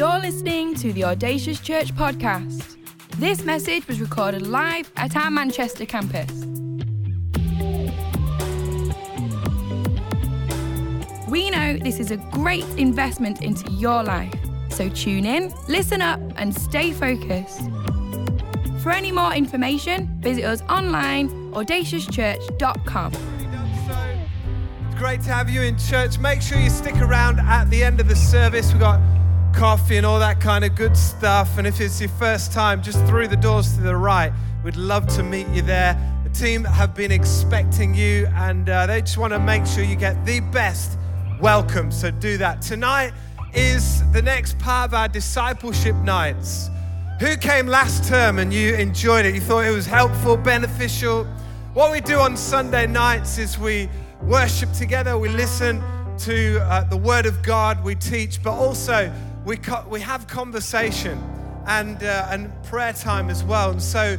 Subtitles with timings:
[0.00, 2.78] You're listening to the Audacious Church podcast.
[3.18, 6.30] This message was recorded live at our Manchester campus.
[11.28, 14.32] We know this is a great investment into your life,
[14.70, 17.68] so tune in, listen up, and stay focused.
[18.82, 23.12] For any more information, visit us online, audaciouschurch.com.
[24.86, 26.18] It's great to have you in church.
[26.18, 28.72] Make sure you stick around at the end of the service.
[28.72, 28.98] We've got
[29.54, 31.58] coffee and all that kind of good stuff.
[31.58, 34.32] And if it's your first time, just through the doors to the right,
[34.64, 35.98] we'd love to meet you there.
[36.24, 39.96] The team have been expecting you and uh, they just want to make sure you
[39.96, 40.98] get the best
[41.40, 41.90] welcome.
[41.90, 42.62] So do that.
[42.62, 43.12] Tonight
[43.52, 46.70] is the next part of our discipleship nights.
[47.20, 49.34] Who came last term and you enjoyed it?
[49.34, 51.24] You thought it was helpful, beneficial?
[51.74, 53.88] What we do on Sunday nights is we
[54.22, 55.82] worship together, we listen
[56.18, 59.12] to uh, the Word of God, we teach, but also
[59.44, 61.18] we, co- we have conversation
[61.66, 63.70] and, uh, and prayer time as well.
[63.70, 64.16] And so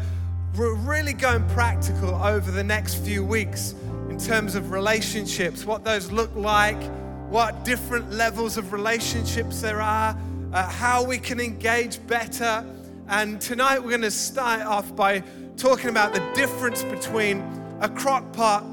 [0.57, 3.75] we're really going practical over the next few weeks
[4.09, 6.81] in terms of relationships, what those look like,
[7.29, 10.17] what different levels of relationships there are,
[10.53, 12.65] uh, how we can engage better.
[13.07, 15.23] And tonight we're going to start off by
[15.55, 17.41] talking about the difference between
[17.79, 18.63] a crock pot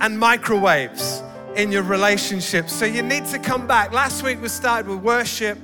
[0.00, 1.22] and microwaves
[1.54, 2.72] in your relationships.
[2.72, 3.92] So you need to come back.
[3.92, 5.58] Last week we started with worship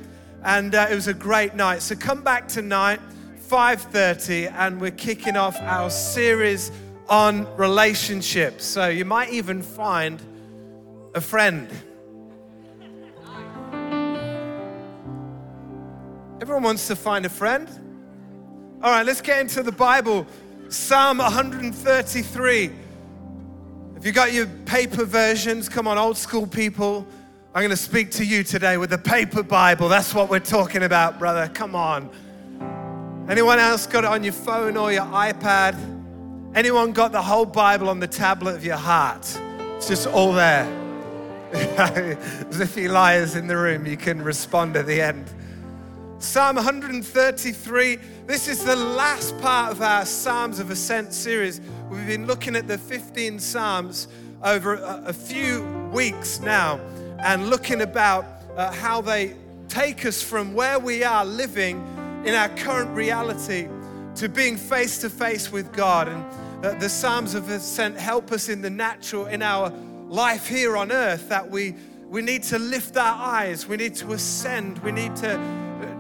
[0.44, 1.82] and uh, it was a great night.
[1.82, 3.00] So come back tonight,
[3.48, 6.70] 5:30, and we're kicking off our series
[7.08, 8.64] on relationships.
[8.64, 10.20] So you might even find
[11.14, 11.68] a friend.
[16.40, 17.68] Everyone wants to find a friend.
[18.82, 20.26] All right, let's get into the Bible.
[20.68, 22.70] Psalm 133.
[23.96, 27.06] If you got your paper versions, come on, old school people.
[27.58, 29.88] I'm going to speak to you today with the paper Bible.
[29.88, 31.50] That's what we're talking about, brother.
[31.52, 32.08] Come on.
[33.28, 35.74] Anyone else got it on your phone or your iPad?
[36.54, 39.24] Anyone got the whole Bible on the tablet of your heart?
[39.76, 40.66] It's just all there.
[41.52, 45.28] As if Eli is in the room, you can respond at the end.
[46.20, 47.98] Psalm 133.
[48.26, 51.60] This is the last part of our Psalms of Ascent series.
[51.90, 54.06] We've been looking at the 15 Psalms
[54.44, 56.78] over a, a few weeks now
[57.20, 58.24] and looking about
[58.56, 59.34] uh, how they
[59.68, 61.76] take us from where we are living
[62.24, 63.68] in our current reality
[64.16, 66.08] to being face to face with God.
[66.08, 66.24] And
[66.64, 69.70] uh, the Psalms of Ascent help us in the natural, in our
[70.08, 71.74] life here on earth, that we,
[72.08, 75.38] we need to lift our eyes, we need to ascend, we need to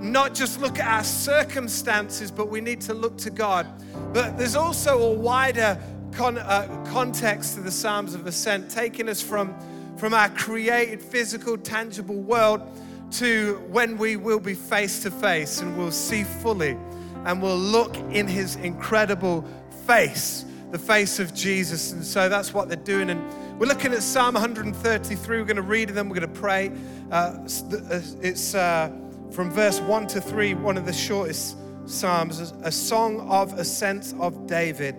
[0.00, 3.66] not just look at our circumstances, but we need to look to God.
[4.12, 5.78] But there's also a wider
[6.12, 9.54] con- uh, context to the Psalms of Ascent, taking us from
[9.98, 12.62] from our created, physical, tangible world
[13.10, 16.76] to when we will be face to face and we'll see fully
[17.24, 19.44] and we'll look in his incredible
[19.86, 21.92] face, the face of Jesus.
[21.92, 23.10] And so that's what they're doing.
[23.10, 23.20] And
[23.58, 25.38] we're looking at Psalm 133.
[25.38, 26.70] We're going to read them, we're going to pray.
[27.10, 28.90] Uh, it's uh,
[29.32, 31.56] from verse 1 to 3, one of the shortest
[31.86, 34.94] Psalms, a song of ascent of David.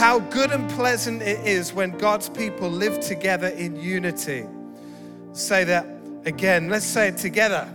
[0.00, 4.46] How good and pleasant it is when God's people live together in unity.
[5.32, 5.86] Say that
[6.24, 6.70] again.
[6.70, 7.68] Let's say it together.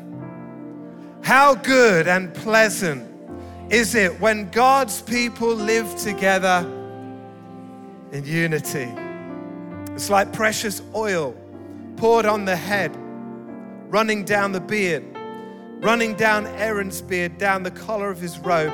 [1.21, 3.07] How good and pleasant
[3.69, 6.61] is it when God's people live together
[8.11, 8.91] in unity?
[9.93, 11.35] It's like precious oil
[11.95, 12.91] poured on the head,
[13.91, 15.05] running down the beard,
[15.79, 18.73] running down Aaron's beard, down the collar of his robe.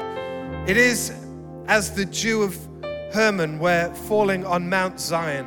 [0.69, 1.11] It is
[1.67, 2.70] as the dew of
[3.11, 5.45] Hermon, where falling on Mount Zion.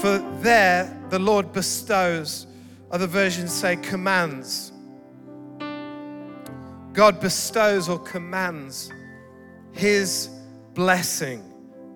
[0.00, 2.46] For there the Lord bestows,
[2.90, 4.72] other versions say commands.
[6.92, 8.92] God bestows or commands
[9.72, 10.28] his
[10.74, 11.42] blessing,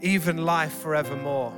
[0.01, 1.53] even life forevermore.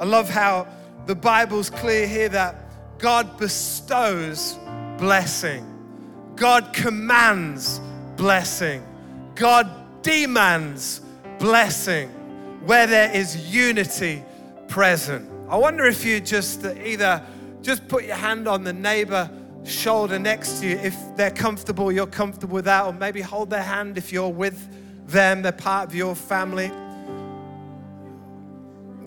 [0.00, 0.66] I love how
[1.06, 4.58] the Bible's clear here that God bestows
[4.98, 5.64] blessing,
[6.34, 7.80] God commands
[8.16, 8.82] blessing,
[9.36, 11.00] God demands
[11.38, 12.10] blessing
[12.64, 14.22] where there is unity
[14.68, 15.28] present.
[15.48, 17.22] I wonder if you just uh, either
[17.62, 19.30] just put your hand on the neighbor
[19.64, 23.62] shoulder next to you if they're comfortable, you're comfortable with that, or maybe hold their
[23.62, 24.68] hand if you're with
[25.06, 26.70] them, they're part of your family.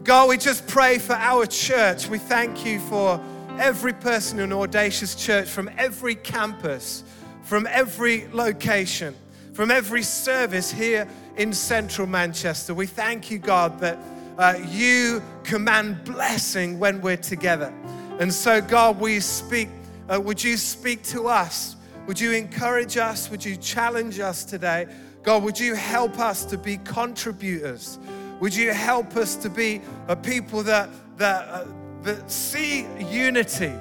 [0.03, 2.07] God, we just pray for our church.
[2.07, 3.21] We thank you for
[3.59, 7.03] every person in Audacious Church from every campus,
[7.43, 9.13] from every location,
[9.53, 11.07] from every service here
[11.37, 12.73] in central Manchester.
[12.73, 13.97] We thank you, God, that
[14.37, 17.73] uh, you command blessing when we're together.
[18.19, 19.69] And so, God, we speak,
[20.09, 21.75] uh, would you speak to us
[22.07, 23.29] would you encourage us?
[23.29, 24.87] Would you challenge us today?
[25.23, 27.99] God, would you help us to be contributors?
[28.39, 31.67] Would you help us to be a people that, that, uh,
[32.01, 33.71] that see unity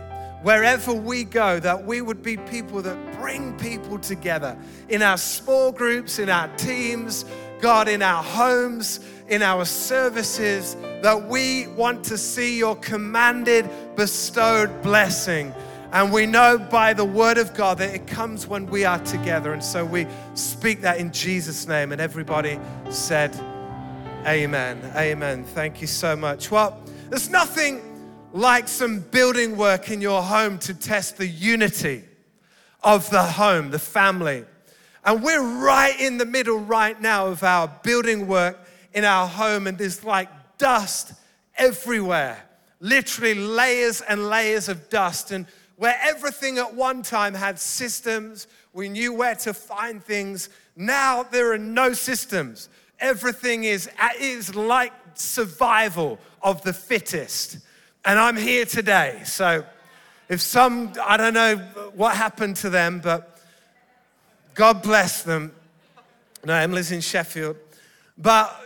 [0.43, 4.57] wherever we go, that we would be people that bring people together
[4.89, 7.25] in our small groups, in our teams,
[7.61, 14.83] God, in our homes, in our services, that we want to see your commanded, bestowed
[14.83, 15.55] blessing.
[15.93, 19.53] And we know by the word of God that it comes when we are together.
[19.53, 21.93] And so we speak that in Jesus' name.
[21.93, 22.61] And everybody
[22.91, 23.35] said,
[24.27, 24.79] Amen.
[24.97, 25.45] Amen.
[25.45, 26.51] Thank you so much.
[26.51, 26.79] Well,
[27.09, 27.90] there's nothing
[28.33, 32.05] like some building work in your home to test the unity
[32.83, 34.45] of the home, the family.
[35.05, 38.59] And we're right in the middle right now of our building work
[38.93, 40.29] in our home, and there's like
[40.59, 41.13] dust
[41.57, 42.47] everywhere
[42.81, 45.31] literally layers and layers of dust.
[45.31, 45.47] And
[45.77, 51.53] where everything at one time had systems, we knew where to find things, now there
[51.53, 52.69] are no systems.
[52.99, 53.89] Everything is,
[54.19, 57.59] is like survival of the fittest.
[58.05, 59.21] And I'm here today.
[59.25, 59.65] So
[60.29, 61.57] if some, I don't know
[61.95, 63.39] what happened to them, but
[64.55, 65.53] God bless them.
[66.45, 67.57] No, Emily's in Sheffield.
[68.17, 68.57] But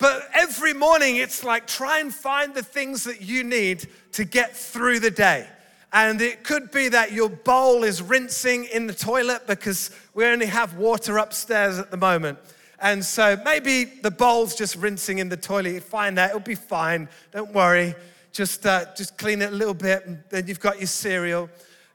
[0.00, 4.56] but every morning it's like try and find the things that you need to get
[4.56, 5.46] through the day.
[5.92, 10.46] And it could be that your bowl is rinsing in the toilet because we only
[10.46, 12.38] have water upstairs at the moment.
[12.80, 15.72] And so maybe the bowl's just rinsing in the toilet.
[15.72, 17.08] You find that, it'll be fine.
[17.32, 17.94] Don't worry.
[18.32, 21.50] Just, uh, just clean it a little bit, and then you've got your cereal.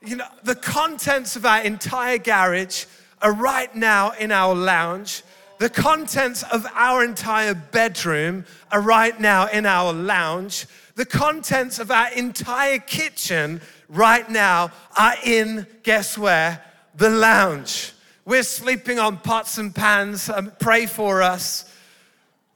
[0.06, 2.86] You know, the contents of our entire garage
[3.22, 5.24] are right now in our lounge.
[5.58, 10.68] The contents of our entire bedroom are right now in our lounge.
[10.96, 16.64] The contents of our entire kitchen right now are in, guess where?
[16.96, 17.94] The lounge.
[18.26, 20.30] We're sleeping on pots and pans.
[20.30, 21.72] Um, pray for us.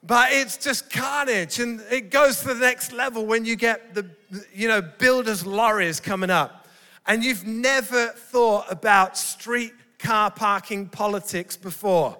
[0.01, 1.59] But it's just carnage.
[1.59, 4.09] And it goes to the next level when you get the,
[4.53, 6.67] you know, builders' lorries coming up.
[7.05, 12.17] And you've never thought about street car parking politics before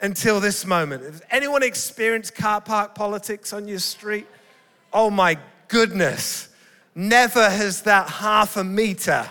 [0.00, 1.02] until this moment.
[1.02, 4.26] Has anyone experienced car park politics on your street?
[4.92, 5.38] Oh my
[5.68, 6.48] goodness.
[6.94, 9.26] Never has that half a meter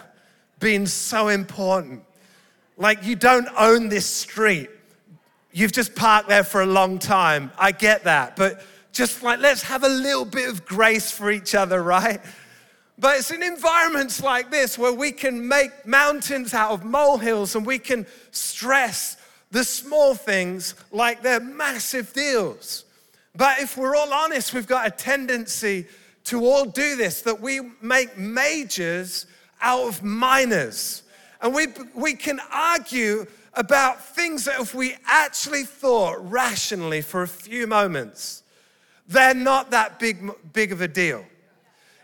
[0.60, 2.04] been so important.
[2.78, 4.70] Like you don't own this street.
[5.54, 7.52] You've just parked there for a long time.
[7.58, 8.36] I get that.
[8.36, 12.20] But just like, let's have a little bit of grace for each other, right?
[12.98, 17.66] But it's in environments like this where we can make mountains out of molehills and
[17.66, 19.18] we can stress
[19.52, 22.86] the small things like they're massive deals.
[23.36, 25.86] But if we're all honest, we've got a tendency
[26.26, 29.28] to all do this that we make majors
[29.62, 31.04] out of minors.
[31.42, 37.28] And we, we can argue about things that if we actually thought rationally for a
[37.28, 38.44] few moments,
[39.08, 41.26] they're not that big, big of a deal.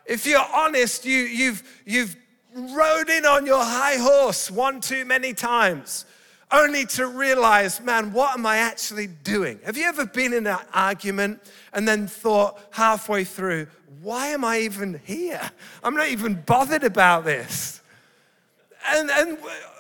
[0.06, 2.16] If you're honest, you, you've, you've
[2.54, 6.06] rode in on your high horse one too many times
[6.52, 9.60] only to realize, man, what am I actually doing?
[9.66, 11.42] Have you ever been in an argument
[11.74, 13.68] and then thought halfway through,
[14.02, 15.52] why am I even here?
[15.84, 17.82] I'm not even bothered about this.
[18.88, 19.38] And, and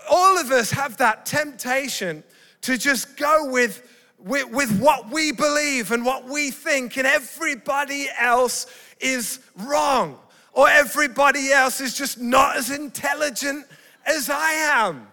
[0.09, 2.23] all of us have that temptation
[2.61, 3.87] to just go with,
[4.17, 8.67] with, with what we believe and what we think, and everybody else
[8.99, 10.19] is wrong,
[10.53, 13.65] or everybody else is just not as intelligent
[14.05, 15.07] as I am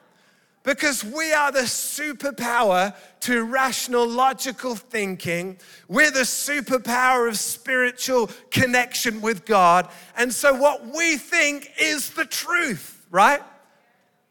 [0.67, 5.57] because we are the superpower to rational, logical thinking.
[5.89, 9.89] We're the superpower of spiritual connection with God.
[10.17, 13.43] And so, what we think is the truth, right?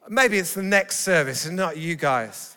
[0.07, 2.55] Maybe it's the next service and not you guys.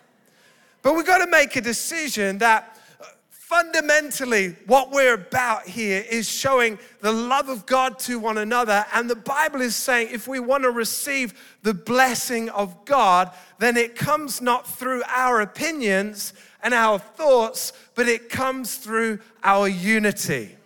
[0.82, 6.28] But we've got to make a decision that uh, fundamentally, what we're about here is
[6.28, 8.84] showing the love of God to one another.
[8.92, 13.76] And the Bible is saying if we want to receive the blessing of God, then
[13.76, 20.56] it comes not through our opinions and our thoughts, but it comes through our unity.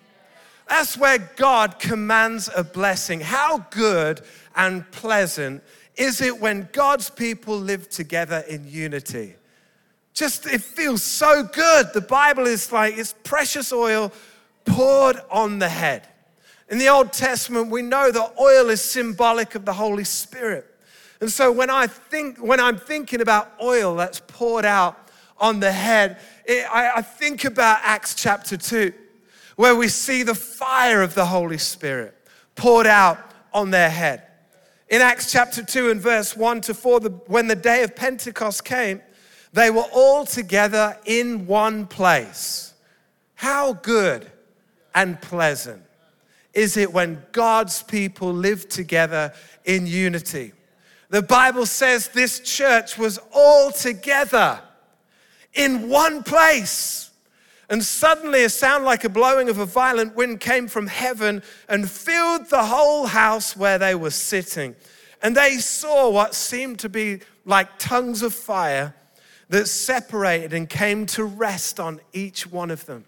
[0.68, 3.20] That's where God commands a blessing.
[3.20, 4.22] How good
[4.56, 5.62] and pleasant
[5.96, 9.34] is it when God's people live together in unity?
[10.14, 11.86] Just, it feels so good.
[11.94, 14.12] The Bible is like it's precious oil
[14.64, 16.06] poured on the head.
[16.68, 20.66] In the Old Testament, we know that oil is symbolic of the Holy Spirit.
[21.20, 25.08] And so when I think, when I'm thinking about oil that's poured out
[25.38, 28.92] on the head, it, I, I think about Acts chapter 2,
[29.56, 32.16] where we see the fire of the Holy Spirit
[32.54, 33.18] poured out
[33.52, 34.22] on their head.
[34.92, 38.62] In Acts chapter 2 and verse 1 to 4, the, when the day of Pentecost
[38.62, 39.00] came,
[39.54, 42.74] they were all together in one place.
[43.34, 44.30] How good
[44.94, 45.82] and pleasant
[46.52, 49.32] is it when God's people live together
[49.64, 50.52] in unity?
[51.08, 54.60] The Bible says this church was all together
[55.54, 57.11] in one place.
[57.72, 61.90] And suddenly, a sound like a blowing of a violent wind came from heaven and
[61.90, 64.76] filled the whole house where they were sitting.
[65.22, 68.94] And they saw what seemed to be like tongues of fire
[69.48, 73.06] that separated and came to rest on each one of them.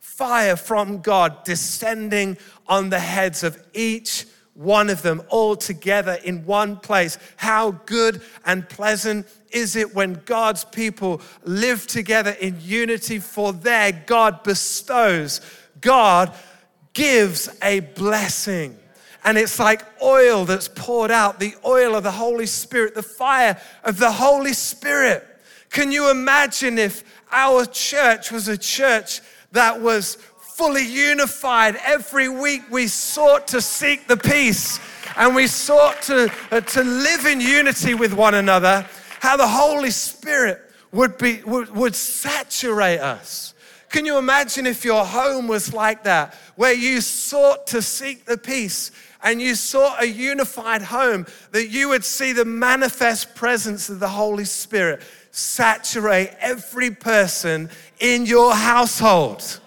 [0.00, 6.44] Fire from God descending on the heads of each one of them all together in
[6.46, 7.16] one place.
[7.36, 13.92] How good and pleasant is it when God's people live together in unity, for there
[14.06, 15.40] God bestows,
[15.80, 16.32] God
[16.94, 18.78] gives a blessing.
[19.24, 23.60] And it's like oil that's poured out, the oil of the Holy Spirit, the fire
[23.84, 25.26] of the Holy Spirit.
[25.70, 29.20] Can you imagine if our church was a church
[29.52, 31.76] that was fully unified?
[31.84, 34.80] Every week we sought to seek the peace
[35.16, 38.86] and we sought to, uh, to live in unity with one another
[39.22, 40.60] how the Holy Spirit
[40.90, 43.54] would, be, would, would saturate us.
[43.88, 48.36] Can you imagine if your home was like that, where you sought to seek the
[48.36, 48.90] peace
[49.22, 54.08] and you sought a unified home, that you would see the manifest presence of the
[54.08, 59.60] Holy Spirit saturate every person in your household?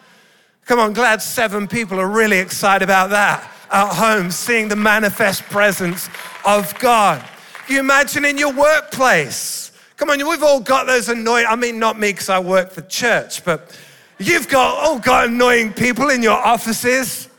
[0.66, 5.44] Come on, glad seven people are really excited about that at home, seeing the manifest
[5.44, 6.10] presence
[6.44, 7.26] of God.
[7.68, 9.72] You imagine in your workplace.
[9.98, 12.82] Come on, we've all got those annoying, I mean, not me because I work for
[12.82, 13.78] church, but
[14.20, 17.30] you've got all got annoying people in your offices.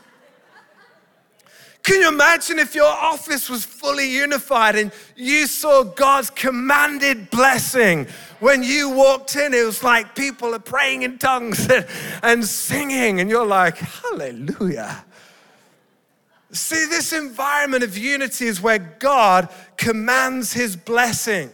[1.83, 8.07] Can you imagine if your office was fully unified and you saw God's commanded blessing?
[8.41, 11.65] When you walked in, it was like people are praying in tongues
[12.23, 15.05] and singing, and you're like, Hallelujah.
[16.51, 21.51] See, this environment of unity is where God commands his blessing.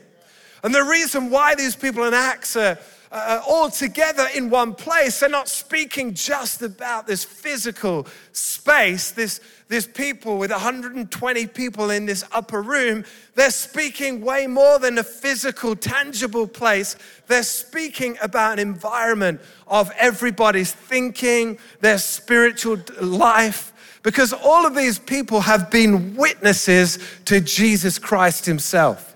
[0.64, 2.78] And the reason why these people in Acts are
[3.12, 9.40] uh, all together in one place, they're not speaking just about this physical space, this,
[9.68, 13.06] this people with 120 people in this upper room.
[13.36, 16.96] They're speaking way more than a physical, tangible place.
[17.28, 23.73] They're speaking about an environment of everybody's thinking, their spiritual life,
[24.04, 29.16] because all of these people have been witnesses to Jesus Christ Himself.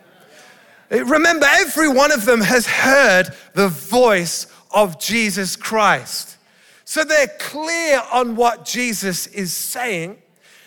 [0.89, 6.37] Eh, remember, every one of them has heard the voice of Jesus Christ.
[6.85, 10.17] So they're clear on what Jesus is saying,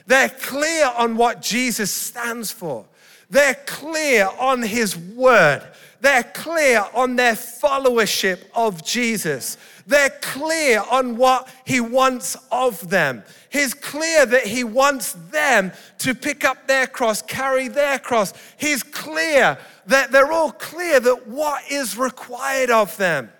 [0.06, 2.84] they're clear on what Jesus stands for,
[3.30, 5.66] they're clear on His word.
[6.00, 9.58] They're clear on their followership of Jesus.
[9.90, 13.24] They're clear on what he wants of them.
[13.48, 18.32] He's clear that he wants them to pick up their cross, carry their cross.
[18.56, 23.32] He's clear that they're all clear that what is required of them.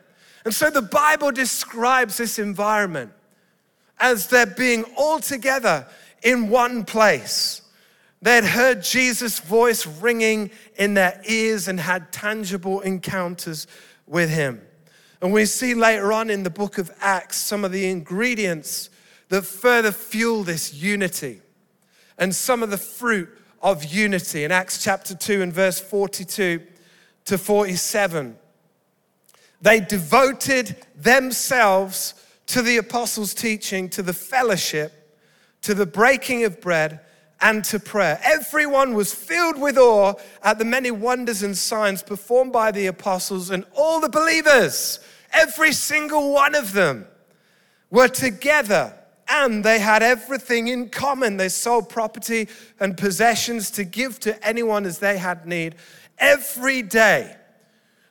[0.45, 3.12] And so the Bible describes this environment
[4.00, 5.87] as they're being all together
[6.25, 7.62] in one place.
[8.23, 13.69] They'd heard Jesus' voice ringing in their ears and had tangible encounters
[14.09, 14.62] with him.
[15.23, 18.89] And we see later on in the book of Acts some of the ingredients
[19.29, 21.41] that further fuel this unity
[22.19, 23.29] and some of the fruit
[23.62, 26.62] of unity in Acts chapter 2 and verse 42
[27.27, 28.37] to 47.
[29.62, 32.15] They devoted themselves
[32.47, 35.19] to the apostles' teaching, to the fellowship,
[35.62, 37.00] to the breaking of bread
[37.40, 38.20] and to prayer.
[38.23, 43.50] Everyone was filled with awe at the many wonders and signs performed by the apostles,
[43.50, 45.00] and all the believers,
[45.32, 47.06] every single one of them,
[47.90, 48.94] were together
[49.30, 51.37] and they had everything in common.
[51.37, 52.49] They sold property
[52.80, 55.76] and possessions to give to anyone as they had need.
[56.18, 57.37] Every day,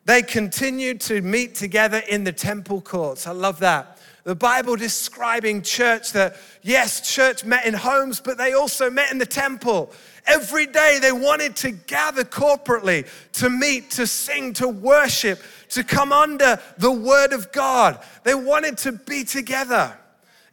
[0.05, 3.27] they continued to meet together in the temple courts.
[3.27, 3.98] I love that
[4.29, 9.17] the Bible describing church that, yes, church met in homes, but they also met in
[9.17, 9.91] the temple.
[10.27, 16.13] Every day they wanted to gather corporately, to meet, to sing, to worship, to come
[16.13, 17.99] under the word of God.
[18.23, 19.97] They wanted to be together.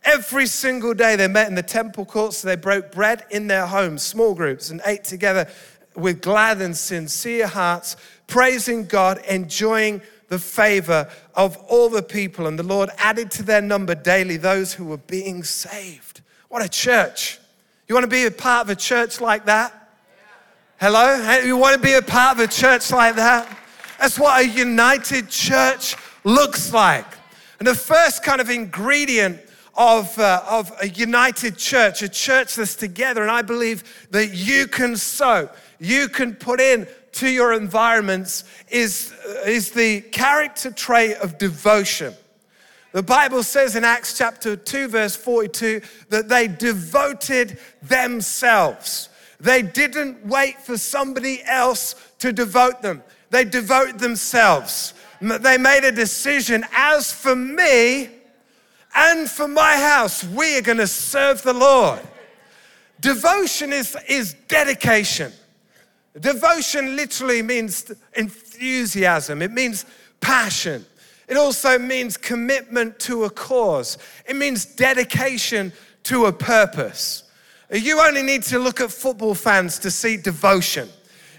[0.04, 3.66] Every single day they met in the temple courts, so they broke bread in their
[3.66, 5.50] homes, small groups, and ate together
[5.94, 12.46] with glad and sincere hearts, praising God, enjoying the favor of all the people.
[12.46, 16.20] And the Lord added to their number daily those who were being saved.
[16.48, 17.38] What a church.
[17.88, 19.72] You want to be a part of a church like that?
[20.78, 21.40] Hello?
[21.40, 23.48] You want to be a part of a church like that?
[23.98, 27.06] That's what a united church looks like.
[27.58, 29.40] And the first kind of ingredient
[29.76, 34.66] of, uh, of a united church, a church that's together, and I believe that you
[34.66, 39.12] can sow, you can put in to your environments, is,
[39.44, 42.14] is the character trait of devotion.
[42.92, 49.08] The Bible says in Acts chapter 2, verse 42, that they devoted themselves.
[49.38, 54.94] They didn't wait for somebody else to devote them, they devoted themselves.
[55.20, 58.10] They made a decision as for me
[58.94, 62.00] and for my house, we are going to serve the Lord.
[63.00, 65.32] Devotion is, is dedication.
[66.20, 69.84] Devotion literally means enthusiasm, it means
[70.20, 70.84] passion.
[71.28, 75.72] It also means commitment to a cause, it means dedication
[76.04, 77.24] to a purpose.
[77.70, 80.88] You only need to look at football fans to see devotion.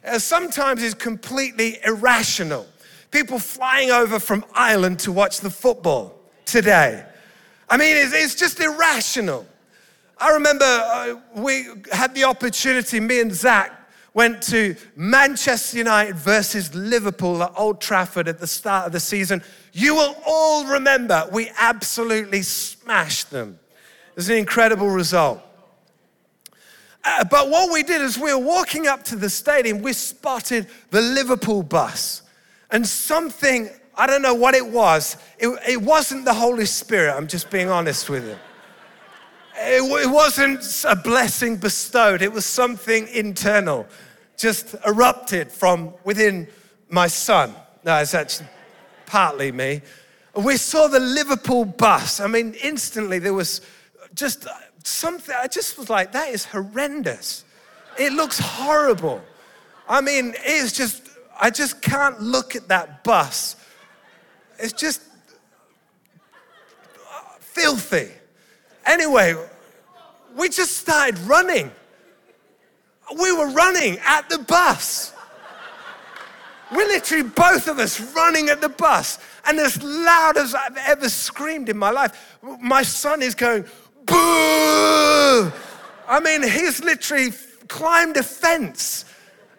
[0.06, 2.68] Uh, sometimes it's completely irrational.
[3.12, 7.06] People flying over from Ireland to watch the football today.
[7.70, 9.48] I mean, it's, just irrational.
[10.18, 13.77] I remember uh, we had the opportunity, me and Zach
[14.18, 19.44] went to Manchester United versus Liverpool at Old Trafford at the start of the season.
[19.74, 23.60] You will all remember we absolutely smashed them.
[24.10, 25.40] It was an incredible result.
[27.04, 30.66] Uh, but what we did is we were walking up to the stadium, we spotted
[30.90, 32.24] the Liverpool bus.
[32.72, 37.28] And something, I don't know what it was, it, it wasn't the Holy Spirit, I'm
[37.28, 38.36] just being honest with you.
[39.60, 43.86] It, it wasn't a blessing bestowed, it was something internal,
[44.38, 46.48] just erupted from within
[46.90, 47.54] my son.
[47.84, 48.48] No, it's actually
[49.06, 49.82] partly me.
[50.36, 52.20] We saw the Liverpool bus.
[52.20, 53.62] I mean, instantly there was
[54.14, 54.48] just
[54.84, 57.44] something, I just was like, that is horrendous.
[57.98, 59.22] It looks horrible.
[59.90, 61.02] I mean, it's just,
[61.40, 63.56] I just can't look at that bus.
[64.60, 65.02] It's just
[67.40, 68.12] filthy.
[68.86, 69.36] Anyway,
[70.36, 71.72] we just started running.
[73.16, 75.14] We were running at the bus.
[76.72, 79.20] We're literally both of us running at the bus.
[79.46, 83.64] And as loud as I've ever screamed in my life, my son is going,
[84.06, 85.52] boo!
[86.08, 87.32] I mean, he's literally
[87.68, 89.06] climbed a fence.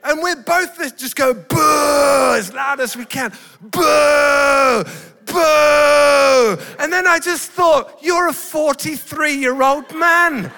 [0.04, 3.32] And we're both just go boo as loud as we can.
[3.61, 4.84] Boo!
[5.24, 6.58] Boo!
[6.78, 10.52] And then I just thought, you're a 43 year old man.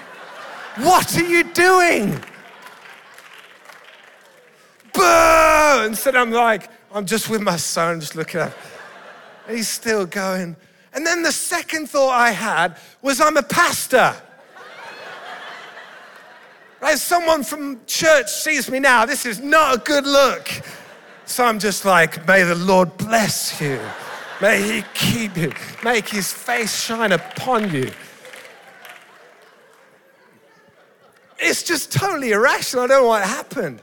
[0.78, 2.22] What are you doing?
[4.96, 8.52] And so I'm like, I'm just with my son, just looking up.
[9.48, 10.56] He's still going.
[10.92, 14.14] And then the second thought I had was, I'm a pastor.
[16.80, 16.98] right?
[16.98, 20.48] someone from church sees me now, this is not a good look.
[21.24, 23.80] So I'm just like, may the Lord bless you.
[24.40, 25.52] May he keep you.
[25.84, 27.90] Make his face shine upon you.
[31.38, 32.84] It's just totally irrational.
[32.84, 33.80] I don't know what happened.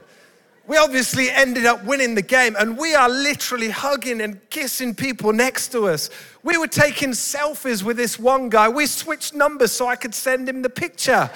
[0.68, 5.32] We obviously ended up winning the game, and we are literally hugging and kissing people
[5.32, 6.10] next to us.
[6.44, 8.68] We were taking selfies with this one guy.
[8.68, 11.32] We switched numbers so I could send him the picture.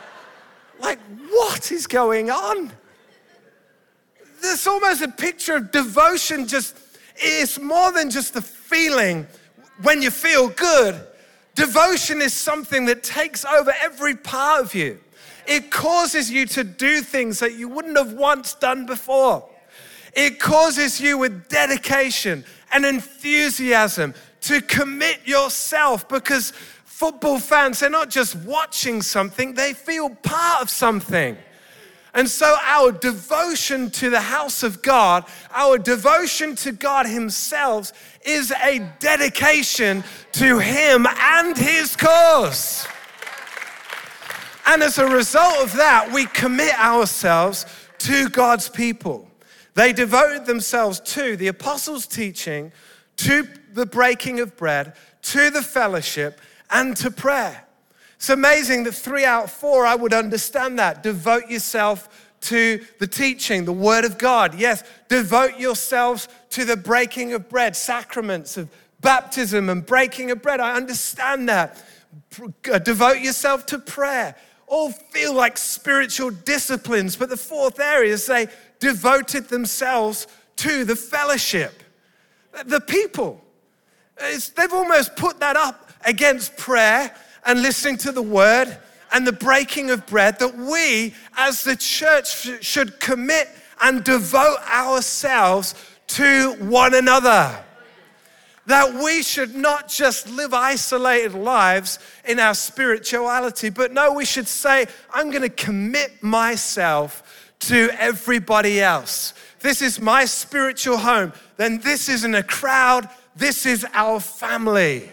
[0.78, 0.98] like,
[1.30, 2.70] what is going on?
[4.42, 6.76] There's almost a picture of devotion, just,
[7.16, 9.26] it's more than just a feeling
[9.80, 11.00] when you feel good.
[11.54, 14.98] Devotion is something that takes over every part of you.
[15.50, 19.44] It causes you to do things that you wouldn't have once done before.
[20.14, 26.52] It causes you with dedication and enthusiasm to commit yourself because
[26.84, 31.36] football fans, they're not just watching something, they feel part of something.
[32.14, 37.90] And so, our devotion to the house of God, our devotion to God Himself,
[38.24, 42.86] is a dedication to Him and His cause.
[44.70, 47.66] And as a result of that, we commit ourselves
[47.98, 49.28] to God's people.
[49.74, 52.70] They devoted themselves to the apostles' teaching,
[53.16, 57.66] to the breaking of bread, to the fellowship, and to prayer.
[58.14, 61.02] It's amazing that three out of four, I would understand that.
[61.02, 64.54] Devote yourself to the teaching, the word of God.
[64.54, 70.60] Yes, devote yourselves to the breaking of bread, sacraments of baptism and breaking of bread.
[70.60, 71.82] I understand that.
[72.70, 74.36] Uh, devote yourself to prayer
[74.70, 78.46] all feel like spiritual disciplines, but the fourth area is they
[78.78, 81.82] devoted themselves to the fellowship.
[82.64, 83.42] The people.
[84.18, 87.12] It's, they've almost put that up against prayer
[87.44, 88.78] and listening to the word
[89.12, 93.48] and the breaking of bread, that we as the church should commit
[93.82, 95.74] and devote ourselves
[96.06, 97.58] to one another.
[98.70, 104.46] That we should not just live isolated lives in our spirituality, but no, we should
[104.46, 109.34] say, I'm going to commit myself to everybody else.
[109.58, 111.32] This is my spiritual home.
[111.56, 115.10] Then this isn't a crowd, this is our family.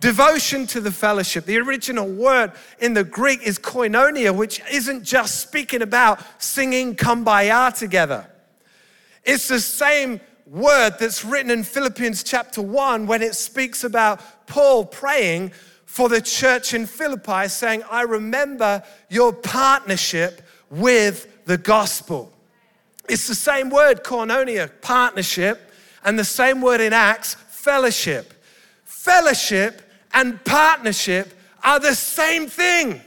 [0.00, 1.46] Devotion to the fellowship.
[1.46, 7.74] The original word in the Greek is koinonia, which isn't just speaking about singing kumbaya
[7.74, 8.26] together.
[9.24, 14.84] It's the same word that's written in Philippians chapter 1 when it speaks about Paul
[14.84, 15.52] praying
[15.86, 22.32] for the church in Philippi, saying, I remember your partnership with the gospel.
[23.08, 25.70] It's the same word, koinonia, partnership,
[26.04, 28.34] and the same word in Acts, fellowship.
[28.84, 33.00] Fellowship and partnership are the same thing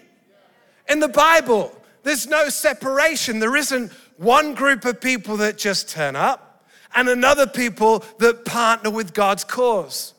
[0.88, 1.74] in the Bible.
[2.04, 3.40] There's no separation.
[3.40, 6.47] There isn't one group of people that just turn up
[6.96, 10.14] and another people that partner with God's cause.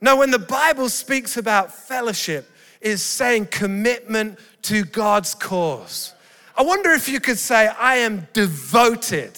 [0.00, 6.14] Now, when the Bible speaks about fellowship, is saying commitment to God's cause.
[6.56, 9.32] I wonder if you could say, I am devoted,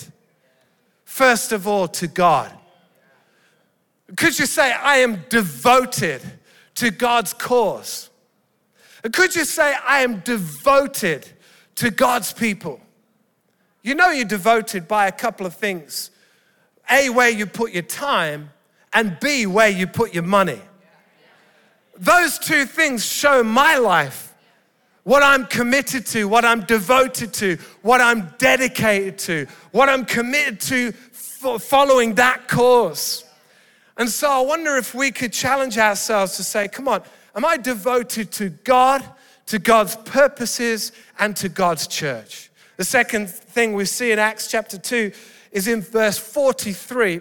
[1.05, 2.53] first of all, to God.
[4.17, 6.23] Could you say, I am devoted
[6.77, 8.11] to God's cause?
[9.13, 11.29] Could you say, I am devoted
[11.77, 12.81] to God's people?
[13.83, 16.12] You know you're devoted by a couple of things
[16.93, 18.51] A, where you put your time,
[18.93, 20.61] and B, where you put your money.
[21.99, 24.35] Those two things show my life
[25.05, 30.61] what I'm committed to, what I'm devoted to, what I'm dedicated to, what I'm committed
[30.61, 33.25] to following that cause.
[33.97, 37.03] And so I wonder if we could challenge ourselves to say, come on,
[37.35, 39.03] am I devoted to God,
[39.47, 42.51] to God's purposes, and to God's church?
[42.77, 45.13] The second thing we see in Acts chapter 2
[45.53, 47.21] is in verse 43.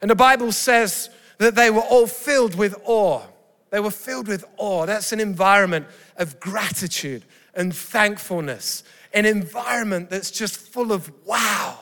[0.00, 3.22] And the Bible says that they were all filled with awe.
[3.70, 4.86] They were filled with awe.
[4.86, 5.86] That's an environment
[6.16, 11.80] of gratitude and thankfulness, an environment that's just full of wow,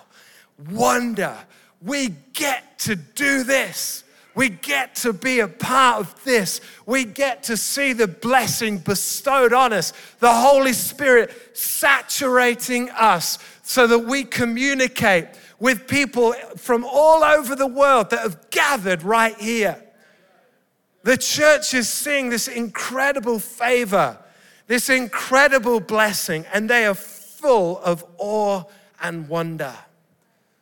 [0.71, 1.37] wonder.
[1.83, 4.05] We get to do this.
[4.35, 6.61] We get to be a part of this.
[6.87, 13.87] We get to see the blessing bestowed on us, the Holy Spirit saturating us so
[13.87, 15.27] that we communicate
[15.59, 19.83] with people from all over the world that have gathered right here.
[21.03, 24.19] The church is seeing this incredible favor,
[24.67, 28.65] this incredible blessing, and they are full of awe
[29.03, 29.75] and wonder.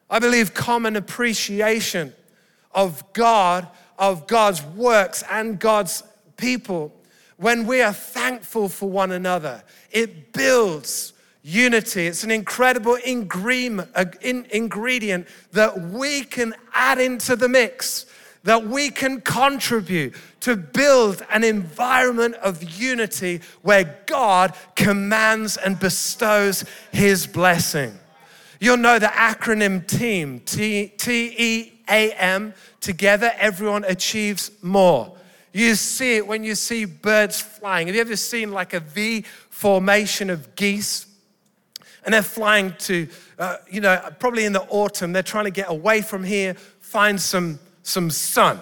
[0.08, 2.14] I believe common appreciation
[2.72, 3.66] of God,
[3.98, 6.04] of God's works and God's
[6.36, 6.92] people,
[7.36, 11.12] when we are thankful for one another, it builds
[11.42, 12.06] unity.
[12.06, 18.06] It's an incredible uh, ingredient that we can add into the mix,
[18.44, 26.64] that we can contribute to build an environment of unity where God commands and bestows
[26.92, 27.98] his blessing.
[28.60, 35.16] You'll know the acronym TEAM, T E A M, together everyone achieves more.
[35.52, 37.88] You see it when you see birds flying.
[37.88, 41.06] Have you ever seen like a V formation of geese?
[42.04, 45.70] And they're flying to, uh, you know, probably in the autumn, they're trying to get
[45.70, 48.60] away from here, find some, some sun,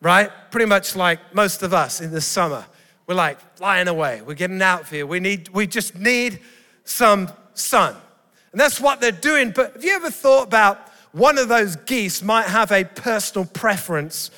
[0.00, 0.30] right?
[0.50, 2.64] Pretty much like most of us in the summer.
[3.06, 4.22] We're like flying away.
[4.22, 5.06] We're getting out of here.
[5.06, 6.40] We, need, we just need
[6.84, 7.94] some sun.
[8.52, 9.50] And that's what they're doing.
[9.50, 14.30] But have you ever thought about one of those geese might have a personal preference.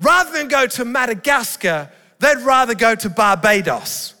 [0.00, 4.14] Rather than go to Madagascar, they'd rather go to Barbados.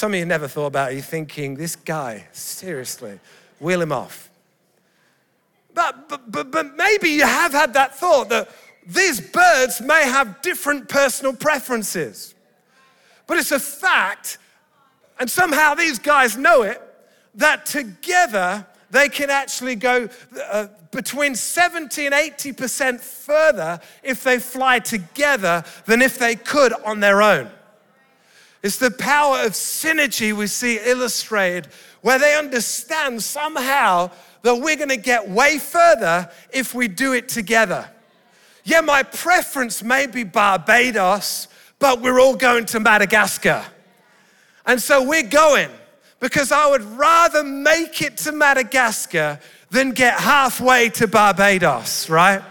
[0.00, 0.94] Some of you never thought about it.
[0.94, 3.20] You're thinking, this guy, seriously,
[3.58, 4.30] wheel him off.
[5.74, 8.48] But, but, but, but maybe you have had that thought that
[8.86, 12.34] these birds may have different personal preferences.
[13.26, 14.38] But it's a fact,
[15.18, 16.80] and somehow these guys know it,
[17.34, 20.08] that together they can actually go
[20.50, 27.00] uh, between 70 and 80% further if they fly together than if they could on
[27.00, 27.50] their own.
[28.62, 31.68] It's the power of synergy we see illustrated
[32.02, 34.10] where they understand somehow
[34.42, 37.90] that we're gonna get way further if we do it together.
[38.64, 43.64] Yeah, my preference may be Barbados, but we're all going to Madagascar.
[44.66, 45.70] And so we're going
[46.20, 52.42] because I would rather make it to Madagascar than get halfway to Barbados, right?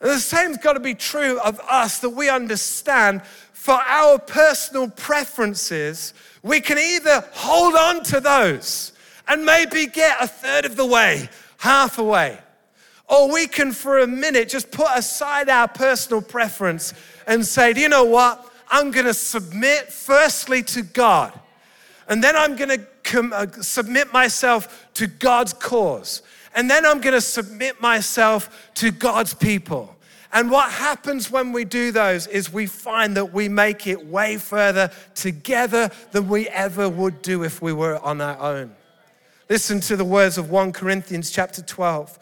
[0.00, 3.22] And the same's got to be true of us that we understand
[3.64, 8.92] for our personal preferences, we can either hold on to those
[9.26, 12.38] and maybe get a third of the way, half away,
[13.08, 16.92] or we can, for a minute, just put aside our personal preference
[17.26, 18.52] and say, Do you know what?
[18.68, 21.32] I'm going to submit firstly to God,
[22.06, 26.20] and then I'm going to com- uh, submit myself to God's cause,
[26.54, 29.93] and then I'm going to submit myself to God's people.
[30.34, 34.36] And what happens when we do those is we find that we make it way
[34.36, 38.74] further together than we ever would do if we were on our own.
[39.48, 42.18] Listen to the words of 1 Corinthians chapter 12,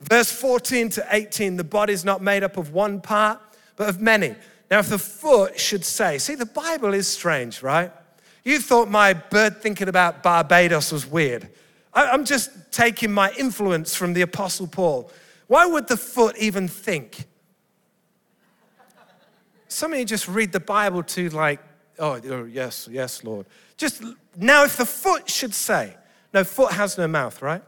[0.00, 1.56] verse 14 to 18.
[1.56, 3.40] The body is not made up of one part,
[3.74, 4.36] but of many.
[4.70, 7.90] Now, if the foot should say, see, the Bible is strange, right?
[8.44, 11.48] You thought my bird thinking about Barbados was weird.
[11.92, 15.10] I'm just taking my influence from the Apostle Paul.
[15.48, 17.24] Why would the foot even think?
[19.68, 21.60] Some of you just read the Bible to like,
[21.98, 23.46] oh, oh, yes, yes, Lord.
[23.76, 24.02] Just
[24.36, 25.94] now, if the foot should say,
[26.32, 27.62] no, foot has no mouth, right?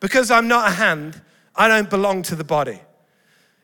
[0.00, 1.20] Because I'm not a hand,
[1.54, 2.80] I don't belong to the body.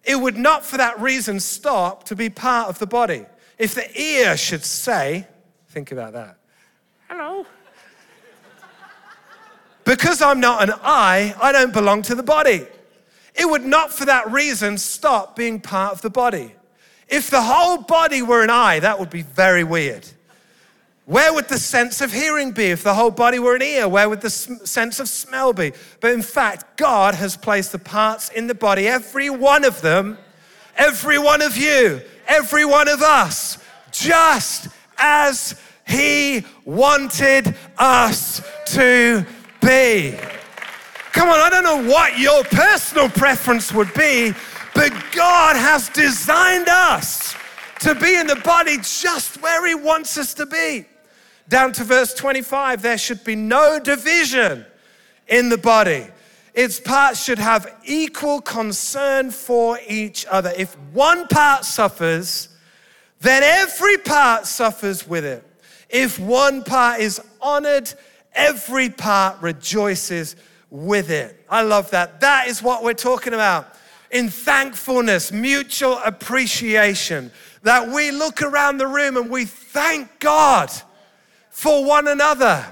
[0.04, 3.26] It would not for that reason stop to be part of the body.
[3.58, 5.26] If the ear should say,
[5.68, 6.38] think about that.
[7.08, 7.44] Hello.
[9.84, 12.66] because I'm not an eye, I don't belong to the body.
[13.34, 16.54] It would not for that reason stop being part of the body.
[17.10, 20.06] If the whole body were an eye, that would be very weird.
[21.06, 23.88] Where would the sense of hearing be if the whole body were an ear?
[23.88, 25.72] Where would the sense of smell be?
[25.98, 30.18] But in fact, God has placed the parts in the body, every one of them,
[30.76, 33.58] every one of you, every one of us,
[33.90, 34.68] just
[34.98, 39.26] as He wanted us to
[39.60, 40.16] be.
[41.10, 44.32] Come on, I don't know what your personal preference would be,
[44.74, 47.34] but God has designed us
[47.80, 50.86] to be in the body just where He wants us to be.
[51.48, 54.64] Down to verse 25, there should be no division
[55.26, 56.06] in the body.
[56.54, 60.52] Its parts should have equal concern for each other.
[60.56, 62.48] If one part suffers,
[63.20, 65.44] then every part suffers with it.
[65.88, 67.92] If one part is honored,
[68.32, 70.36] every part rejoices
[70.70, 71.44] with it.
[71.48, 72.20] I love that.
[72.20, 73.76] That is what we're talking about
[74.10, 77.30] in thankfulness, mutual appreciation,
[77.62, 80.70] that we look around the room and we thank God
[81.50, 82.64] for one another.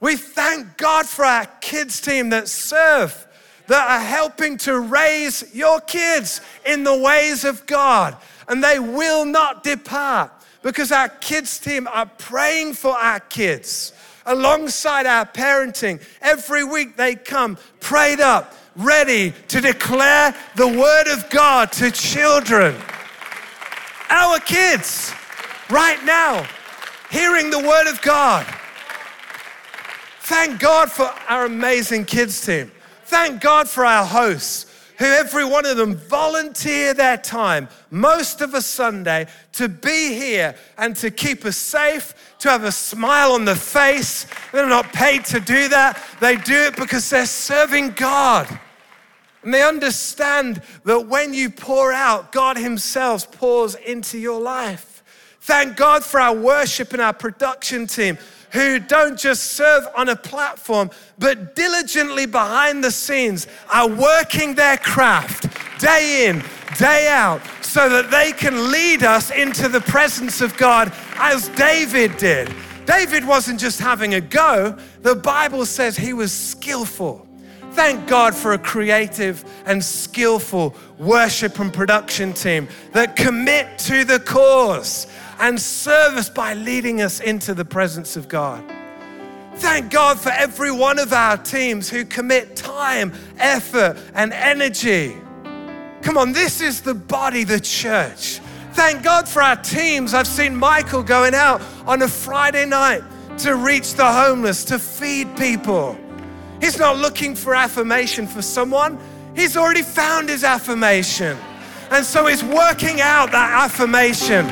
[0.00, 3.26] We thank God for our kids' team that serve,
[3.68, 8.16] that are helping to raise your kids in the ways of God,
[8.48, 13.92] and they will not depart because our kids' team are praying for our kids
[14.26, 16.02] alongside our parenting.
[16.20, 22.74] Every week they come prayed up ready to declare the word of God to children.
[24.08, 25.12] Our kids,
[25.68, 26.46] right now,
[27.10, 28.46] hearing the word of God.
[30.22, 32.70] Thank God for our amazing kids team.
[33.06, 34.69] Thank God for our hosts
[35.00, 40.54] who every one of them volunteer their time most of a Sunday to be here
[40.76, 44.26] and to keep us safe, to have a smile on the face.
[44.52, 45.98] They're not paid to do that.
[46.20, 48.46] They do it because they're serving God.
[49.42, 55.02] And they understand that when you pour out, God Himself pours into your life.
[55.40, 58.18] Thank God for our worship and our production team
[58.52, 64.76] who don't just serve on a platform, but diligently behind the scenes are working their
[64.76, 65.46] craft
[65.80, 66.42] day in,
[66.78, 72.16] day out, so that they can lead us into the presence of God as David
[72.16, 72.52] did.
[72.86, 77.26] David wasn't just having a go, the Bible says he was skillful.
[77.72, 84.18] Thank God for a creative and skillful worship and production team that commit to the
[84.18, 85.06] cause
[85.40, 88.62] and serve us by leading us into the presence of God.
[89.56, 95.16] Thank God for every one of our teams who commit time, effort, and energy.
[96.02, 98.40] Come on, this is the body, the church.
[98.72, 100.14] Thank God for our teams.
[100.14, 103.02] I've seen Michael going out on a Friday night
[103.38, 105.98] to reach the homeless, to feed people.
[106.60, 108.98] He's not looking for affirmation for someone,
[109.34, 111.38] he's already found his affirmation.
[111.90, 114.46] And so he's working out that affirmation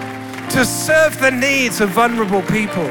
[0.50, 2.88] to serve the needs of vulnerable people.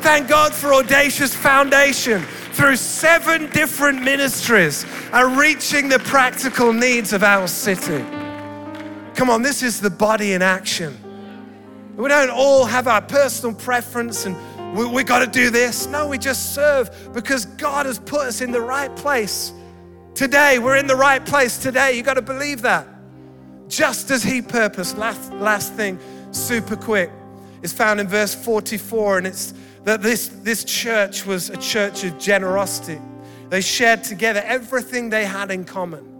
[0.00, 7.22] Thank God for Audacious Foundation through seven different ministries are reaching the practical needs of
[7.22, 8.02] our city.
[9.14, 10.96] Come on, this is the body in action.
[11.96, 14.36] We don't all have our personal preference and
[14.76, 15.86] we, we got to do this.
[15.86, 19.52] No, we just serve because God has put us in the right place.
[20.14, 21.96] Today, we're in the right place today.
[21.96, 22.86] You got to believe that.
[23.68, 24.96] just as He purposed.
[24.98, 25.98] Last, last thing,
[26.36, 27.10] super quick,
[27.62, 32.18] is found in verse 44, and it's that this, this church was a church of
[32.18, 33.00] generosity.
[33.48, 36.12] They shared together everything they had in common.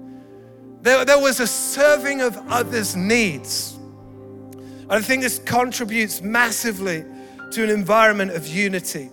[0.82, 3.76] There, there was a serving of others' needs.
[4.52, 7.04] And I think this contributes massively
[7.52, 9.10] to an environment of unity.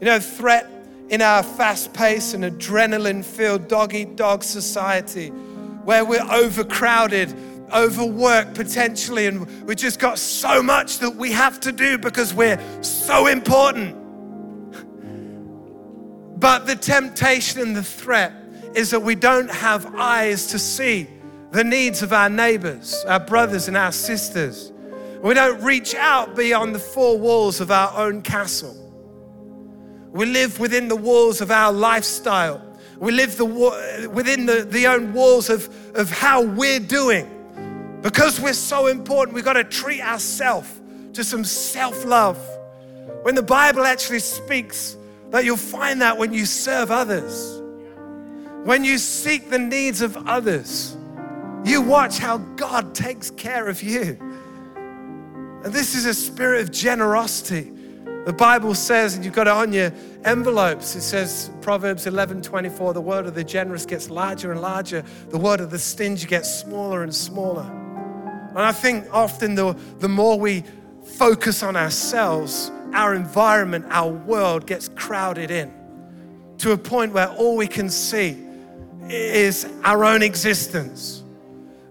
[0.00, 0.70] You know, threat
[1.08, 5.28] in our fast paced and adrenaline filled dog eat dog society
[5.86, 7.32] where we're overcrowded,
[7.72, 12.60] overworked potentially, and we've just got so much that we have to do because we're
[12.82, 13.96] so important.
[16.38, 18.32] But the temptation and the threat
[18.74, 21.08] is that we don't have eyes to see
[21.50, 24.72] the needs of our neighbors, our brothers, and our sisters.
[25.22, 28.74] We don't reach out beyond the four walls of our own castle.
[30.12, 32.62] We live within the walls of our lifestyle.
[32.98, 33.44] We live the,
[34.12, 37.30] within the, the own walls of, of how we're doing.
[38.06, 40.80] Because we're so important, we've got to treat ourselves
[41.14, 42.38] to some self love.
[43.22, 44.96] When the Bible actually speaks
[45.30, 47.60] that you'll find that when you serve others,
[48.62, 50.96] when you seek the needs of others,
[51.64, 54.16] you watch how God takes care of you.
[55.64, 57.72] And this is a spirit of generosity.
[58.24, 59.92] The Bible says, and you've got it on your
[60.24, 65.02] envelopes, it says, Proverbs 11 24, the word of the generous gets larger and larger,
[65.30, 67.82] the word of the stingy gets smaller and smaller.
[68.56, 70.64] And I think often the, the more we
[71.04, 75.70] focus on ourselves, our environment, our world gets crowded in
[76.58, 78.42] to a point where all we can see
[79.10, 81.22] is our own existence.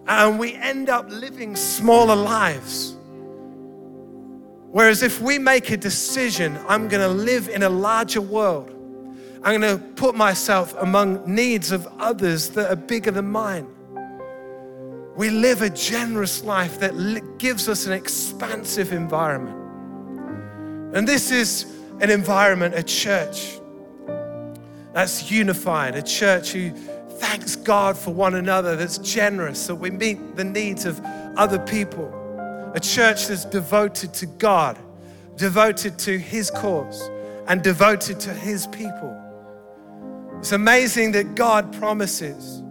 [0.08, 2.98] And we end up living smaller lives.
[4.72, 8.72] Whereas if we make a decision, I'm going to live in a larger world,
[9.44, 13.68] I'm going to put myself among needs of others that are bigger than mine.
[15.16, 19.56] We live a generous life that gives us an expansive environment.
[20.96, 21.66] And this is
[22.02, 23.60] an environment, a church
[24.94, 26.72] that's unified, a church who
[27.18, 31.00] thanks God for one another, that's generous, that we meet the needs of
[31.38, 32.12] other people.
[32.74, 34.78] A church that's devoted to God,
[35.38, 37.10] devoted to His cause,
[37.48, 39.22] and devoted to His people.
[40.40, 42.62] It's amazing that God promises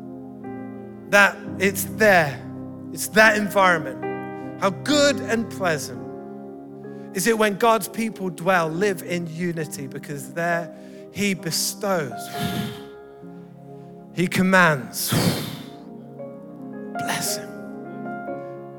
[1.14, 2.44] that it's there,
[2.92, 4.60] it's that environment.
[4.60, 6.02] How good and pleasant
[7.16, 10.76] is it when God's people dwell, live in unity, because there
[11.12, 12.20] He bestows.
[14.12, 15.12] He commands.
[16.98, 17.48] Bless him.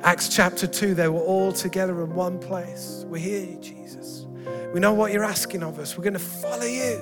[0.01, 3.05] Acts chapter 2, they were all together in one place.
[3.07, 4.25] We hear you, Jesus.
[4.73, 5.97] We know what you're asking of us.
[5.97, 6.97] We're going to follow you.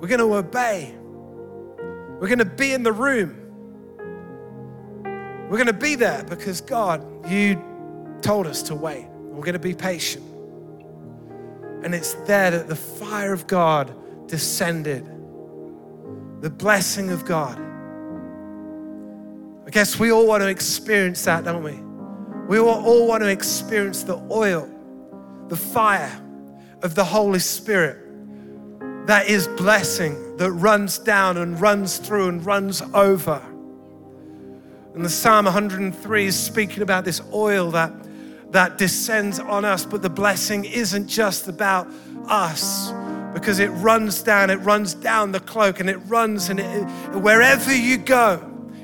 [0.00, 0.94] We're going to obey.
[2.20, 3.34] We're going to be in the room.
[5.48, 7.60] We're going to be there because, God, you
[8.20, 9.06] told us to wait.
[9.08, 10.26] We're going to be patient.
[11.82, 13.94] And it's there that the fire of God
[14.28, 15.06] descended
[16.42, 17.58] the blessing of God.
[19.66, 21.80] I guess we all want to experience that, don't we?
[22.48, 24.68] We all want to experience the oil,
[25.48, 26.20] the fire
[26.82, 28.09] of the Holy Spirit
[29.10, 33.42] that is blessing, that runs down and runs through and runs over.
[34.94, 37.92] And the Psalm 103 is speaking about this oil that,
[38.52, 41.88] that descends on us, but the blessing isn't just about
[42.28, 42.92] us
[43.34, 46.84] because it runs down, it runs down the cloak and it runs, and it,
[47.16, 48.40] wherever you go,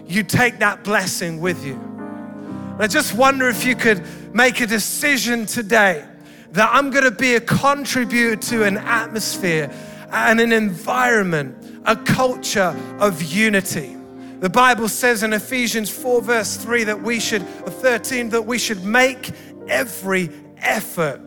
[0.09, 1.75] you take that blessing with you.
[1.75, 6.05] And I just wonder if you could make a decision today
[6.51, 9.73] that I'm going to be a contributor to an atmosphere
[10.11, 13.97] and an environment, a culture of unity.
[14.41, 18.85] The Bible says in Ephesians 4, verse 3, that we should, 13, that we should
[18.85, 19.31] make
[19.69, 21.21] every effort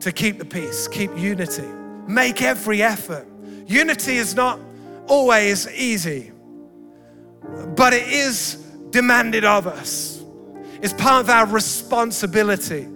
[0.00, 1.68] to keep the peace, keep unity.
[2.06, 3.26] Make every effort.
[3.66, 4.58] Unity is not
[5.06, 6.32] always easy,
[7.76, 8.54] but it is
[8.90, 10.22] demanded of us.
[10.80, 12.88] It's part of our responsibility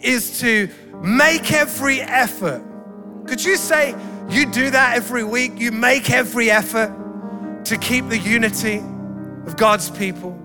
[0.00, 0.68] is to
[1.02, 2.62] make every effort.
[3.28, 3.94] Could you say
[4.30, 5.52] you do that every week?
[5.58, 6.94] You make every effort
[7.66, 8.78] to keep the unity
[9.46, 10.36] of God's people.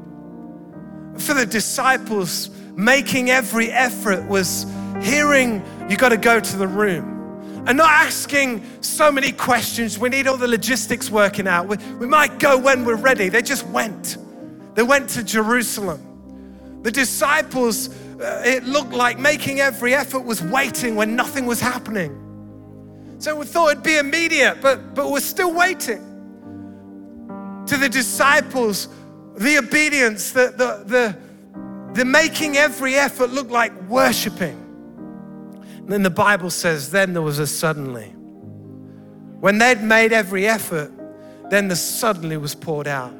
[1.17, 4.65] For the disciples, making every effort was
[5.01, 9.97] hearing you got to go to the room and not asking so many questions.
[9.97, 11.67] We need all the logistics working out.
[11.67, 13.29] We, we might go when we're ready.
[13.29, 14.17] They just went.
[14.75, 16.81] They went to Jerusalem.
[16.83, 17.87] The disciples,
[18.19, 22.19] uh, it looked like making every effort was waiting when nothing was happening.
[23.23, 26.01] So we thought it'd be immediate, but, but we're still waiting.
[27.67, 28.89] To the disciples,
[29.37, 31.17] the obedience, the, the, the,
[31.93, 34.59] the making every effort look like worshiping.
[35.77, 38.07] And then the Bible says, then there was a suddenly.
[39.39, 40.91] When they'd made every effort,
[41.49, 43.13] then the suddenly was poured out.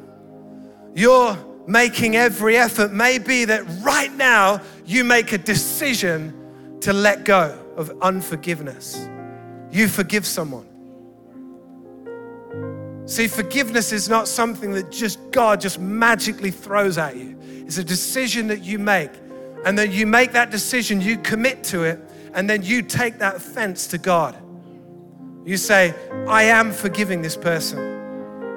[0.94, 7.24] You're making every effort may be that right now you make a decision to let
[7.24, 9.08] go of unforgiveness.
[9.74, 10.68] You forgive someone.
[13.08, 17.38] See, forgiveness is not something that just God just magically throws at you.
[17.66, 19.10] It's a decision that you make.
[19.66, 22.00] And then you make that decision, you commit to it,
[22.36, 24.38] and then you take that offense to God.
[25.44, 25.96] You say,
[26.28, 27.80] I am forgiving this person.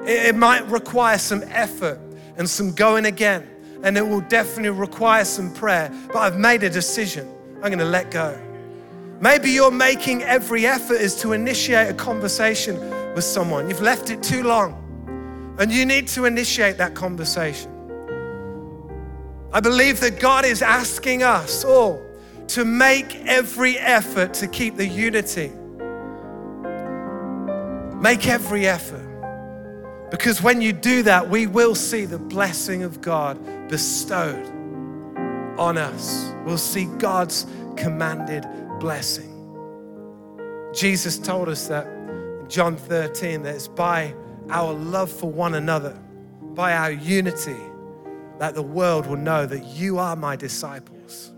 [0.07, 1.99] It, it might require some effort
[2.37, 3.49] and some going again,
[3.83, 7.27] and it will definitely require some prayer, but I've made a decision.
[7.57, 8.46] I'm going to let go.
[9.21, 12.79] Maybe you're making every effort is to initiate a conversation
[13.15, 13.69] with someone.
[13.69, 17.73] You've left it too long, and you need to initiate that conversation.
[19.53, 22.03] I believe that God is asking us all
[22.49, 25.51] to make every effort to keep the unity.
[27.99, 29.03] Make every effort.
[30.11, 33.39] Because when you do that, we will see the blessing of God
[33.69, 34.47] bestowed
[35.59, 36.31] on us.
[36.45, 37.47] We'll see God's
[37.77, 38.45] commanded
[38.79, 39.33] blessing.
[40.75, 44.15] Jesus told us that in John 13 that it's by
[44.51, 45.99] our love for one another,
[46.55, 47.57] by our unity,
[48.39, 51.33] that the world will know that you are my disciples.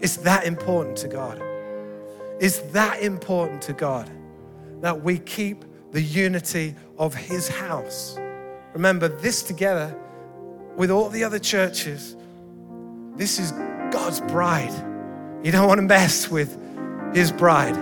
[0.00, 1.42] It's that important to God.
[2.40, 4.10] It's that important to God
[4.80, 8.18] that we keep the unity of His house.
[8.72, 9.96] Remember, this together
[10.76, 12.16] with all the other churches,
[13.16, 13.52] this is
[13.90, 14.72] God's bride.
[15.42, 16.56] You don't want to mess with
[17.14, 17.76] His bride.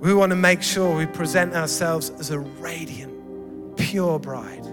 [0.00, 4.66] We want to make sure we present ourselves as a radiant, pure bride.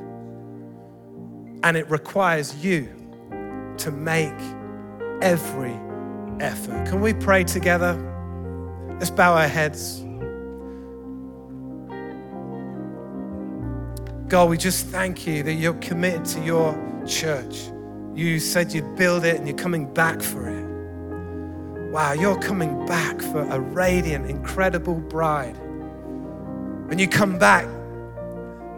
[1.64, 2.90] And it requires you
[3.78, 4.34] to make
[5.22, 5.78] every
[6.40, 6.88] effort.
[6.88, 7.94] Can we pray together?
[9.00, 10.04] Let's bow our heads.
[14.30, 17.70] God, we just thank you that you're committed to your church.
[18.14, 20.69] You said you'd build it and you're coming back for it.
[21.90, 25.58] Wow, you're coming back for a radiant, incredible bride.
[26.88, 27.68] When you come back,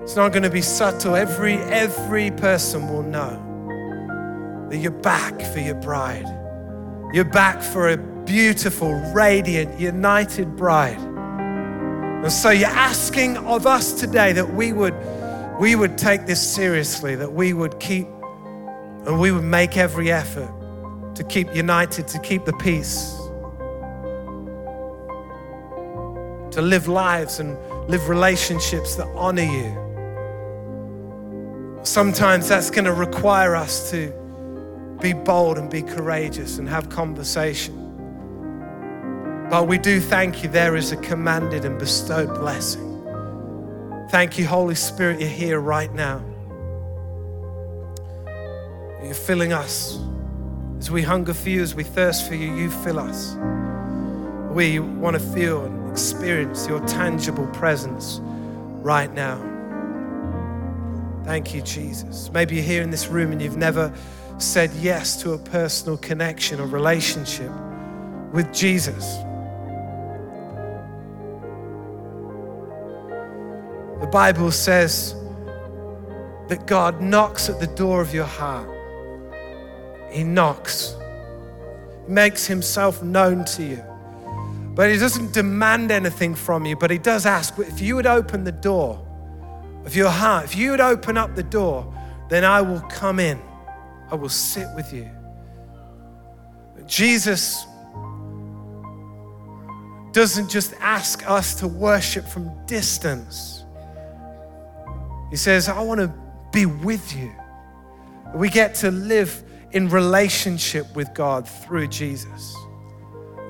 [0.01, 1.18] it's not going to be subtle.
[1.18, 6.26] Every, every person will know that you're back for your bride.
[7.14, 10.97] You're back for a beautiful, radiant, united bride.
[11.01, 14.95] And so you're asking of us today that we would,
[15.59, 18.07] we would take this seriously, that we would keep
[19.05, 20.61] and we would make every effort
[21.16, 23.16] to keep united, to keep the peace,
[26.51, 27.57] to live lives and
[27.89, 29.78] live relationships that honor you.
[31.84, 34.14] Sometimes that's going to require us to
[35.01, 37.78] be bold and be courageous and have conversation.
[39.49, 42.88] But we do thank you, there is a commanded and bestowed blessing.
[44.12, 46.24] Thank you, Holy Spirit, you're here right now.
[49.03, 49.99] You're filling us.
[50.82, 53.36] As we hunger for you, as we thirst for you, you fill us.
[54.52, 58.20] We want to feel and experience your tangible presence
[58.82, 59.38] right now.
[61.24, 62.32] Thank you, Jesus.
[62.32, 63.94] Maybe you're here in this room and you've never
[64.40, 67.52] said yes to a personal connection or relationship
[68.34, 69.18] with Jesus.
[74.00, 75.14] The Bible says
[76.48, 78.71] that God knocks at the door of your heart.
[80.12, 80.95] He knocks,
[82.05, 83.84] He makes Himself known to you.
[84.76, 88.43] But He doesn't demand anything from you, but He does ask if you would open
[88.43, 89.05] the door
[89.86, 91.91] of your heart, if you would open up the door,
[92.30, 93.41] then I will come in.
[94.09, 95.09] I will sit with you.
[96.86, 97.66] Jesus
[100.12, 103.64] doesn't just ask us to worship from distance.
[105.30, 106.14] He says, I want to
[106.51, 107.32] be with you.
[108.36, 109.43] We get to live
[109.74, 112.56] in relationship with God through Jesus.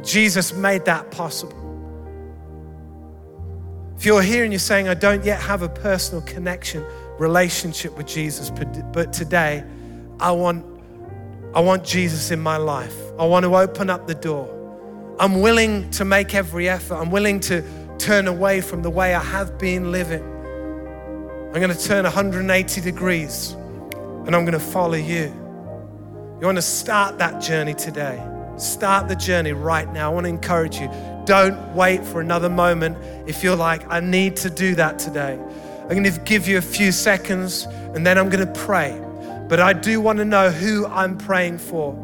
[0.04, 1.58] Jesus made that possible.
[3.98, 6.84] If you're here and you're saying, I don't yet have a personal connection,
[7.20, 8.52] relationship with Jesus,
[8.94, 9.64] but today
[10.20, 10.66] I want,
[11.54, 12.96] I want Jesus in my life.
[13.20, 14.58] I want to open up the door.
[15.20, 16.96] I'm willing to make every effort.
[16.96, 17.64] I'm willing to
[18.00, 20.24] turn away from the way I have been living.
[21.54, 25.41] I'm going to turn 180 degrees and I'm going to follow you.
[26.42, 28.20] You want to start that journey today?
[28.58, 30.10] Start the journey right now.
[30.10, 30.89] I want to encourage you.
[31.24, 32.98] Don't wait for another moment
[33.30, 35.39] if you're like, I need to do that today.
[35.84, 39.00] I'm going to give you a few seconds and then I'm going to pray.
[39.48, 41.96] But I do want to know who I'm praying for.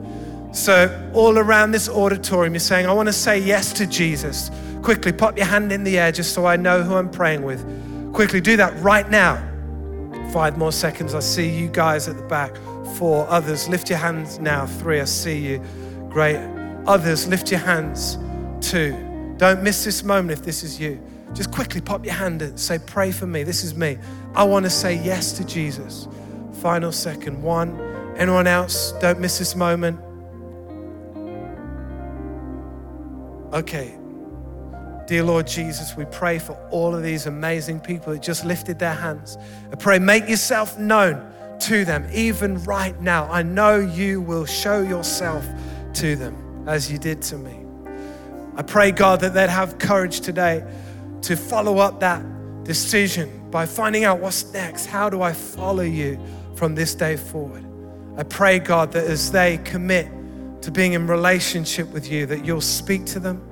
[0.51, 4.51] So, all around this auditorium, you're saying, I want to say yes to Jesus.
[4.83, 7.65] Quickly, pop your hand in the air just so I know who I'm praying with.
[8.13, 9.37] Quickly, do that right now.
[10.31, 11.15] Five more seconds.
[11.15, 12.55] I see you guys at the back.
[12.95, 13.67] Four others.
[13.67, 14.65] Lift your hands now.
[14.65, 15.01] Three.
[15.01, 15.61] I see you.
[16.09, 16.37] Great.
[16.87, 18.17] Others, lift your hands.
[18.61, 19.35] Two.
[19.37, 20.99] Don't miss this moment if this is you.
[21.33, 23.43] Just quickly pop your hand and say, Pray for me.
[23.43, 23.97] This is me.
[24.33, 26.07] I want to say yes to Jesus.
[26.53, 27.41] Final second.
[27.43, 27.79] One.
[28.17, 28.93] Anyone else?
[28.93, 29.99] Don't miss this moment.
[33.53, 33.95] Okay.
[35.07, 38.93] Dear Lord Jesus, we pray for all of these amazing people that just lifted their
[38.93, 39.37] hands.
[39.71, 43.29] I pray, make yourself known to them, even right now.
[43.31, 45.45] I know you will show yourself
[45.95, 47.65] to them as you did to me.
[48.55, 50.65] I pray, God, that they'd have courage today
[51.21, 52.23] to follow up that
[52.63, 54.85] decision by finding out what's next.
[54.87, 56.19] How do I follow you
[56.55, 57.65] from this day forward?
[58.17, 60.07] I pray, God, that as they commit
[60.63, 63.47] to being in relationship with you, that you'll speak to them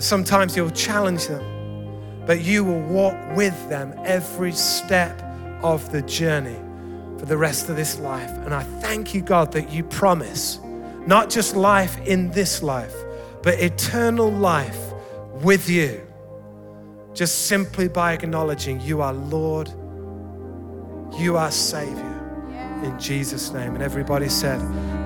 [0.00, 5.22] Sometimes you'll challenge them, but you will walk with them every step
[5.62, 6.56] of the journey
[7.20, 8.30] for the rest of this life.
[8.44, 10.58] And I thank you, God, that you promise
[11.06, 12.94] not just life in this life,
[13.42, 14.78] but eternal life
[15.42, 16.00] with you,
[17.12, 19.68] just simply by acknowledging you are Lord,
[21.18, 22.16] you are Savior.
[22.82, 23.74] In Jesus' name.
[23.74, 24.58] And everybody said,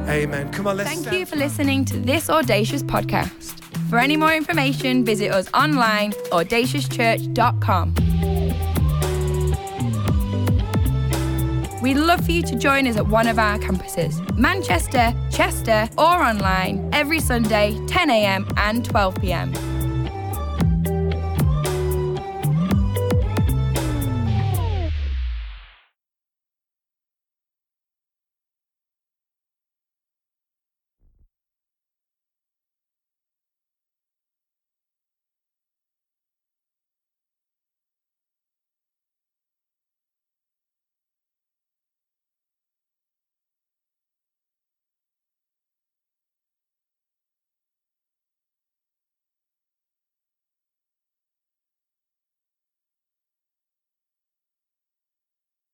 [0.09, 0.53] Amen.
[0.53, 3.61] Come on, let's Thank you for listening to this Audacious podcast.
[3.91, 8.34] For any more information, visit us online, audaciouschurch.com.
[11.85, 16.23] We'd love for you to join us at one of our campuses, Manchester, Chester, or
[16.23, 19.74] online, every Sunday, 10am and 12pm.